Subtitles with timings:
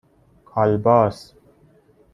[0.45, 1.33] کالباس